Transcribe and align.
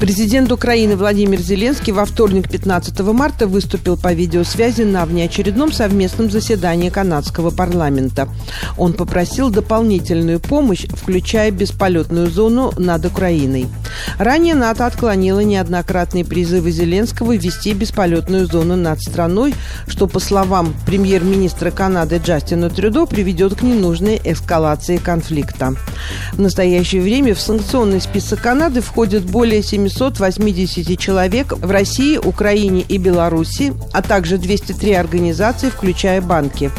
Президент 0.00 0.50
Украины 0.50 0.96
Владимир 0.96 1.38
Зеленский 1.40 1.92
во 1.92 2.06
вторник 2.06 2.48
15 2.48 2.98
марта 3.00 3.46
выступил 3.46 3.98
по 3.98 4.14
видеосвязи 4.14 4.80
на 4.80 5.04
внеочередном 5.04 5.72
совместном 5.72 6.30
заседании 6.30 6.88
канадского 6.88 7.50
парламента. 7.50 8.26
Он 8.78 8.94
попросил 8.94 9.50
дополнительную 9.50 10.40
помощь, 10.40 10.86
включая 10.86 11.50
бесполетную 11.50 12.30
зону 12.30 12.72
над 12.78 13.04
Украиной. 13.04 13.66
Ранее 14.16 14.54
НАТО 14.54 14.86
отклонило 14.86 15.40
неоднократные 15.40 16.24
призывы 16.24 16.70
Зеленского 16.70 17.36
ввести 17.36 17.74
бесполетную 17.74 18.46
зону 18.46 18.76
над 18.76 19.02
страной, 19.02 19.54
что, 19.86 20.06
по 20.06 20.18
словам 20.18 20.74
премьер-министра 20.86 21.70
Канады 21.70 22.22
Джастина 22.24 22.70
Трюдо, 22.70 23.04
приведет 23.04 23.56
к 23.56 23.62
ненужной 23.62 24.18
эскалации 24.24 24.96
конфликта. 24.96 25.74
В 26.32 26.40
настоящее 26.40 27.02
время 27.02 27.34
в 27.34 27.40
санкционный 27.40 28.00
список 28.00 28.40
Канады 28.40 28.80
входит 28.80 29.24
более 29.24 29.62
700 29.62 29.89
780 29.90 30.98
человек 30.98 31.52
в 31.52 31.70
России, 31.70 32.16
Украине 32.16 32.82
и 32.88 32.96
Беларуси, 32.98 33.74
а 33.92 34.02
также 34.02 34.38
203 34.38 34.92
организации, 34.94 35.68
включая 35.68 36.22
банки. 36.22 36.70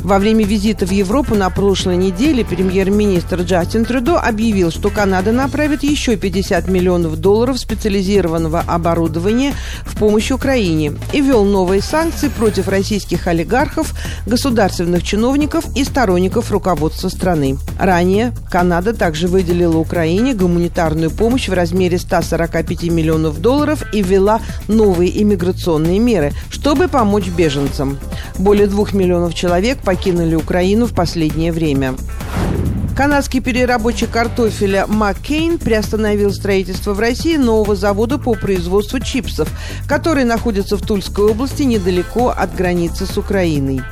Во 0.00 0.18
время 0.18 0.44
визита 0.44 0.86
в 0.86 0.90
Европу 0.90 1.34
на 1.34 1.48
прошлой 1.50 1.96
неделе 1.96 2.44
премьер-министр 2.44 3.42
Джастин 3.42 3.84
Трюдо 3.84 4.18
объявил, 4.18 4.70
что 4.70 4.90
Канада 4.90 5.32
направит 5.32 5.82
еще 5.82 6.16
50 6.16 6.68
миллионов 6.68 7.16
долларов 7.16 7.58
специализированного 7.58 8.60
оборудования 8.66 9.54
в 9.84 9.96
помощь 9.96 10.30
Украине 10.30 10.94
и 11.12 11.20
ввел 11.20 11.44
новые 11.44 11.82
санкции 11.82 12.28
против 12.28 12.68
российских 12.68 13.26
олигархов, 13.26 13.94
государственных 14.26 15.02
чиновников 15.02 15.64
и 15.76 15.84
сторонников 15.84 16.50
руководства 16.50 17.08
страны. 17.08 17.56
Ранее 17.78 18.32
Канада 18.50 18.92
также 18.92 19.28
выделила 19.28 19.78
Украине 19.78 20.34
гуманитарную 20.34 21.10
помощь 21.10 21.48
в 21.48 21.52
размере 21.52 21.98
140 21.98 22.55
45 22.56 22.90
миллионов 22.90 23.40
долларов 23.40 23.82
и 23.92 24.02
ввела 24.02 24.40
новые 24.68 25.22
иммиграционные 25.22 25.98
меры, 25.98 26.32
чтобы 26.50 26.88
помочь 26.88 27.28
беженцам. 27.28 27.98
Более 28.38 28.66
двух 28.66 28.94
миллионов 28.94 29.34
человек 29.34 29.78
покинули 29.78 30.34
Украину 30.34 30.86
в 30.86 30.94
последнее 30.94 31.52
время. 31.52 31.94
Канадский 32.96 33.40
переработчик 33.40 34.10
картофеля 34.10 34.86
Маккейн 34.86 35.58
приостановил 35.58 36.32
строительство 36.32 36.94
в 36.94 37.00
России 37.00 37.36
нового 37.36 37.76
завода 37.76 38.16
по 38.16 38.32
производству 38.32 39.00
чипсов, 39.00 39.50
который 39.86 40.24
находится 40.24 40.78
в 40.78 40.80
Тульской 40.80 41.26
области 41.26 41.64
недалеко 41.64 42.30
от 42.30 42.54
границы 42.56 43.04
с 43.04 43.18
Украиной. 43.18 43.82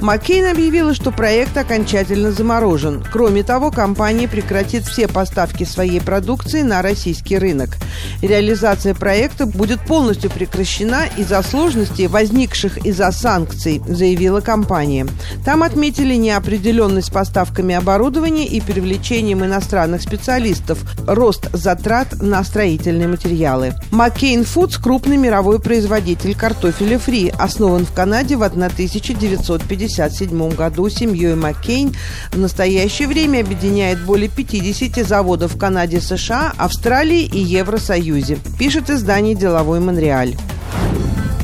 Маккейн 0.00 0.46
объявила, 0.46 0.94
что 0.94 1.10
проект 1.10 1.56
окончательно 1.56 2.32
заморожен. 2.32 3.04
Кроме 3.12 3.42
того, 3.42 3.70
компания 3.70 4.28
прекратит 4.28 4.84
все 4.84 5.08
поставки 5.08 5.64
своей 5.64 6.00
продукции 6.00 6.62
на 6.62 6.82
российский 6.82 7.38
рынок. 7.38 7.76
Реализация 8.22 8.94
проекта 8.94 9.46
будет 9.46 9.80
полностью 9.80 10.30
прекращена 10.30 11.04
из-за 11.16 11.42
сложностей, 11.42 12.06
возникших 12.06 12.78
из-за 12.78 13.10
санкций, 13.12 13.82
заявила 13.86 14.40
компания. 14.40 15.06
Там 15.44 15.62
отметили 15.62 16.14
неопределенность 16.14 17.12
поставками 17.12 17.74
оборудования 17.74 18.46
и 18.46 18.60
привлечением 18.60 19.44
иностранных 19.44 20.02
специалистов, 20.02 20.78
рост 21.06 21.48
затрат 21.52 22.20
на 22.20 22.42
строительные 22.44 23.08
материалы. 23.08 23.74
Маккейн 23.90 24.44
Фудс– 24.44 24.78
крупный 24.78 25.16
мировой 25.16 25.60
производитель 25.60 26.34
картофеля 26.34 26.98
фри, 26.98 27.32
основан 27.38 27.84
в 27.84 27.92
Канаде 27.92 28.36
в 28.36 28.42
1957 29.64 30.54
году 30.54 30.88
семьей 30.88 31.34
Маккейн. 31.34 31.94
В 32.32 32.38
настоящее 32.38 33.08
время 33.08 33.40
объединяет 33.40 34.04
более 34.04 34.28
50 34.28 35.06
заводов 35.06 35.54
в 35.54 35.58
Канаде, 35.58 36.00
США, 36.00 36.52
Австралии 36.56 37.22
и 37.22 37.38
Евросоюзе, 37.38 38.38
пишет 38.58 38.90
издание 38.90 39.34
«Деловой 39.34 39.80
Монреаль 39.80 40.36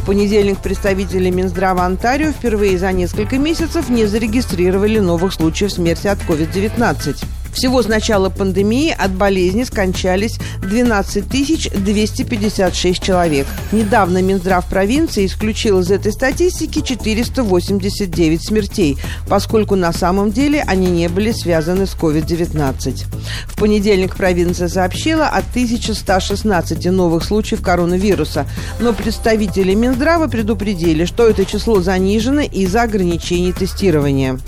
понедельник 0.07 0.59
представители 0.59 1.31
Минздрава 1.31 1.85
Онтарио 1.85 2.31
впервые 2.31 2.79
за 2.79 2.93
несколько 2.93 3.39
месяцев 3.39 3.89
не 3.89 4.07
зарегистрировали 4.07 5.01
новых 5.01 5.33
случаев 5.33 5.73
смерти 5.73 6.07
от 6.07 6.21
COVID-19. 6.21 7.25
Всего 7.57 7.83
с 7.83 7.89
начала 7.89 8.29
пандемии 8.29 8.95
от 8.97 9.13
болезни 9.13 9.65
скончались 9.65 10.39
12 10.61 11.27
256 11.27 13.03
человек. 13.03 13.47
Недавно 13.73 14.21
Минздрав 14.21 14.67
провинции 14.67 15.25
исключил 15.25 15.81
из 15.81 15.91
этой 15.91 16.13
статистики 16.13 16.83
489 16.83 18.47
смертей, 18.47 18.99
поскольку 19.27 19.75
на 19.75 19.95
самом 19.95 20.33
деле 20.33 20.63
они 20.67 20.89
не 20.89 21.09
были 21.09 21.33
связаны 21.33 21.87
с 21.87 21.95
COVID-19. 21.95 23.07
В 23.47 23.57
понедельник 23.57 24.17
провинция 24.17 24.69
сообщила 24.69 25.27
о 25.27 25.39
1116 25.39 26.85
новых 26.91 27.25
случаев 27.25 27.63
коронавируса, 27.63 28.47
но 28.81 28.93
представители 28.93 29.73
Минздрава 29.73 30.29
предупредили, 30.29 31.07
что 31.07 31.27
это 31.27 31.47
число 31.47 31.81
занижено 31.81 32.43
из-за 32.43 32.83
ограничений 32.83 33.55
тестирования. 33.55 34.39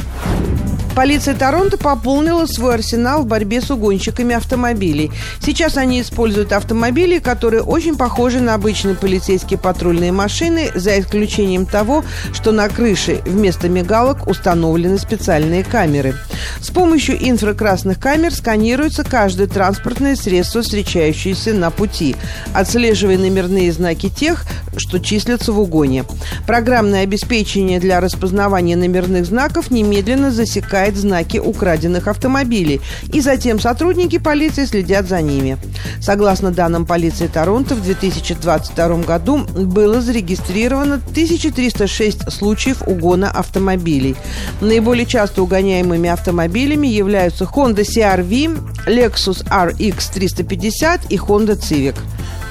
Полиция 0.98 1.36
Торонто 1.36 1.78
пополнила 1.78 2.47
свой 2.47 2.75
арсенал 2.75 3.22
в 3.22 3.26
борьбе 3.26 3.60
с 3.60 3.70
угонщиками 3.70 4.34
автомобилей. 4.34 5.12
Сейчас 5.41 5.76
они 5.76 6.00
используют 6.00 6.53
автомобили, 6.53 7.20
которые 7.20 7.62
очень 7.62 7.97
похожи 7.97 8.41
на 8.41 8.54
обычные 8.54 8.97
полицейские 8.97 9.60
патрульные 9.60 10.10
машины, 10.10 10.72
за 10.75 10.98
исключением 10.98 11.66
того, 11.66 12.04
что 12.32 12.50
на 12.50 12.69
крыше 12.69 13.20
вместо 13.25 13.69
мигалок 13.69 14.26
установлены 14.26 14.98
специальные 14.98 15.62
камеры. 15.62 16.16
С 16.60 16.70
помощью 16.70 17.16
инфракрасных 17.16 18.00
камер 18.00 18.34
сканируется 18.34 19.04
каждое 19.04 19.47
транспортное 19.47 20.16
средство, 20.16 20.62
встречающееся 20.62 21.54
на 21.54 21.70
пути, 21.70 22.16
отслеживая 22.53 23.19
номерные 23.19 23.70
знаки 23.70 24.09
тех, 24.09 24.44
что 24.76 24.98
числятся 24.98 25.53
в 25.53 25.60
угоне. 25.60 26.04
Программное 26.44 27.04
обеспечение 27.04 27.78
для 27.78 28.00
распознавания 28.00 28.76
номерных 28.76 29.26
знаков 29.26 29.70
немедленно 29.70 30.32
засекает 30.32 30.88
проверяет 30.88 30.97
знаки 30.97 31.38
украденных 31.38 32.09
автомобилей, 32.09 32.81
и 33.12 33.21
затем 33.21 33.60
сотрудники 33.60 34.19
полиции 34.19 34.65
следят 34.65 35.09
за 35.09 35.21
ними. 35.22 35.59
Согласно 36.00 36.50
данным 36.50 36.87
полиции 36.87 37.26
Торонто, 37.26 37.75
в 37.75 37.82
2022 37.82 38.88
году 39.03 39.38
было 39.38 40.00
зарегистрировано 40.00 40.94
1306 40.94 42.32
случаев 42.32 42.82
угона 42.87 43.31
автомобилей. 43.31 44.16
Наиболее 44.60 45.06
часто 45.06 45.43
угоняемыми 45.43 46.09
автомобилями 46.09 46.87
являются 46.87 47.44
Honda 47.44 47.82
CR-V, 47.82 48.60
Lexus 48.87 49.44
RX 49.48 50.12
350 50.15 51.12
и 51.12 51.16
Honda 51.16 51.56
Civic. 51.56 51.97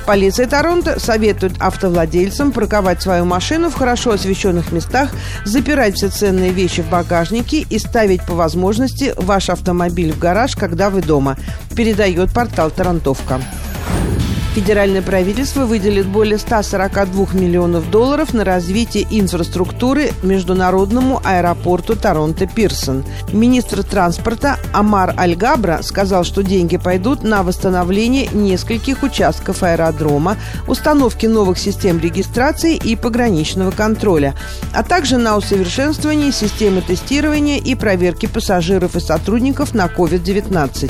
Полиция 0.07 0.47
Торонто 0.47 1.01
советует 1.01 1.51
автовладельцам 1.59 2.53
парковать 2.53 3.01
свою 3.01 3.25
машину 3.25 3.69
в 3.69 3.75
хорошо 3.75 4.11
освещенных 4.11 4.71
местах, 4.71 5.09
запирать 5.43 5.95
все 5.95 6.07
ценные 6.07 6.51
вещи 6.51 6.81
в 6.81 6.89
багажнике 6.89 7.65
и 7.69 7.77
ставить 7.77 8.25
по 8.25 8.33
возможности 8.33 9.13
ваш 9.17 9.49
автомобиль 9.49 10.13
в 10.13 10.17
гараж, 10.17 10.55
когда 10.55 10.89
вы 10.89 11.01
дома, 11.01 11.35
передает 11.75 12.33
портал 12.33 12.71
«Тарантовка». 12.71 13.41
Федеральное 14.57 15.03
правительство 15.03 15.67
выделит 15.67 16.07
более 16.07 16.39
142 16.39 17.27
миллионов 17.33 17.91
долларов 17.91 18.33
на 18.33 18.43
развитие 18.43 19.05
инфраструктуры 19.11 20.09
международному 20.23 21.21
аэропорту 21.23 21.93
Торонто-Пирсон. 21.93 23.05
Министр 23.31 23.83
транспорта 23.83 24.57
Амар 24.73 25.13
Альгабра 25.15 25.81
сказал, 25.83 26.23
что 26.23 26.41
деньги 26.41 26.77
пойдут 26.77 27.21
на 27.21 27.43
восстановление 27.43 28.29
нескольких 28.33 29.03
участков 29.03 29.61
аэродрома, 29.61 30.37
установки 30.67 31.27
новых 31.27 31.59
систем 31.59 31.99
регистрации 31.99 32.77
и 32.77 32.95
пограничного 32.95 33.69
контроля, 33.69 34.33
а 34.73 34.81
также 34.81 35.17
на 35.17 35.37
усовершенствование 35.37 36.31
системы 36.31 36.81
тестирования 36.81 37.59
и 37.59 37.75
проверки 37.75 38.25
пассажиров 38.25 38.95
и 38.95 39.01
сотрудников 39.01 39.75
на 39.75 39.85
COVID-19. 39.85 40.89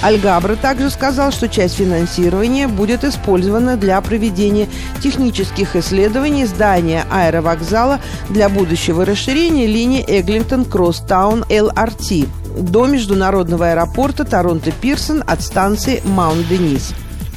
Альгабра 0.00 0.54
также 0.54 0.90
сказал, 0.90 1.32
что 1.32 1.48
часть 1.48 1.74
финансирования 1.74 2.68
будет 2.68 2.99
будет 3.00 3.04
использована 3.04 3.76
для 3.76 4.00
проведения 4.00 4.68
технических 5.02 5.76
исследований 5.76 6.44
здания 6.44 7.04
аэровокзала 7.10 8.00
для 8.28 8.48
будущего 8.48 9.04
расширения 9.04 9.66
линии 9.66 10.04
Эглингтон-Кросстаун 10.06 11.44
ЛРТ 11.48 12.28
до 12.58 12.86
международного 12.86 13.70
аэропорта 13.70 14.24
Торонто-Пирсон 14.24 15.22
от 15.26 15.42
станции 15.42 16.02
Маунт-Денис. 16.04 16.92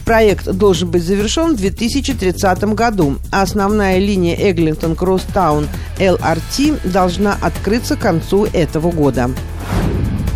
Проект 0.05 0.51
должен 0.51 0.89
быть 0.91 1.03
завершен 1.03 1.53
в 1.53 1.57
2030 1.57 2.63
году, 2.75 3.15
а 3.31 3.41
основная 3.41 3.99
линия 3.99 4.35
Эглингтон-Кросстаун 4.35 5.67
ЛРТ 5.97 6.91
должна 6.91 7.37
открыться 7.41 7.95
к 7.95 7.99
концу 7.99 8.47
этого 8.51 8.91
года. 8.91 9.29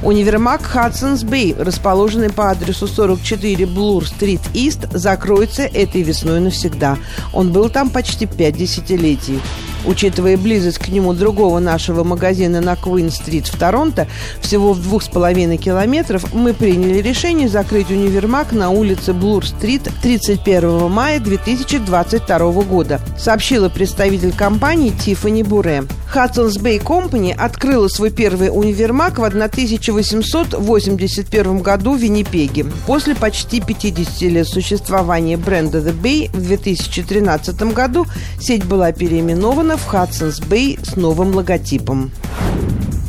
Универмаг 0.07 0.61
Hudson's 0.73 1.25
Bay, 1.25 1.53
расположенный 1.61 2.29
по 2.29 2.49
адресу 2.49 2.87
44 2.87 3.65
Блур-стрит 3.65 4.39
Ист, 4.53 4.89
закроется 4.89 5.63
этой 5.63 6.01
весной 6.01 6.39
навсегда. 6.39 6.97
Он 7.33 7.51
был 7.51 7.67
там 7.67 7.89
почти 7.89 8.25
пять 8.25 8.55
десятилетий. 8.55 9.41
Учитывая 9.87 10.37
близость 10.37 10.79
к 10.79 10.89
нему 10.89 11.13
другого 11.13 11.59
нашего 11.59 12.03
магазина 12.03 12.59
на 12.59 12.75
Куин-стрит 12.75 13.47
в 13.47 13.57
Торонто, 13.57 14.05
всего 14.41 14.73
в 14.73 14.81
двух 14.81 15.01
с 15.01 15.07
половиной 15.07 15.55
километров, 15.55 16.33
мы 16.33 16.53
приняли 16.53 16.99
решение 16.99 17.47
закрыть 17.47 17.89
универмаг 17.89 18.51
на 18.51 18.69
улице 18.69 19.13
Блур-стрит 19.13 19.83
31 20.03 20.91
мая 20.91 21.21
2022 21.21 22.63
года, 22.63 22.99
сообщила 23.17 23.69
представитель 23.69 24.33
компании 24.33 24.89
Тиффани 24.89 25.43
Буре. 25.43 25.85
Hudson's 26.13 26.61
Bay 26.61 26.83
Company 26.83 27.33
открыла 27.33 27.87
свой 27.87 28.11
первый 28.11 28.49
универмаг 28.49 29.19
в 29.19 29.23
1881 29.23 31.59
году 31.59 31.95
в 31.95 31.99
Виннипеге. 31.99 32.65
После 32.85 33.15
почти 33.15 33.61
50 33.61 34.21
лет 34.23 34.47
существования 34.47 35.37
бренда 35.37 35.77
The 35.79 35.93
Bay 35.93 36.29
в 36.35 36.41
2013 36.41 37.61
году 37.73 38.05
сеть 38.39 38.65
была 38.65 38.91
переименована 38.91 39.76
в 39.77 40.49
Bay 40.49 40.79
с 40.83 40.95
новым 40.95 41.33
логотипом. 41.35 42.11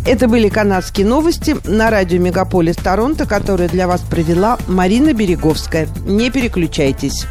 Это 0.07 0.27
были 0.29 0.49
канадские 0.49 1.07
новости 1.07 1.57
на 1.65 1.91
радио 1.91 2.19
Мегаполис 2.19 2.77
Торонто, 2.77 3.27
которые 3.27 3.69
для 3.69 3.87
вас 3.87 4.01
провела 4.01 4.59
Марина 4.67 5.13
Береговская. 5.13 5.89
Не 6.07 6.31
переключайтесь. 6.31 7.27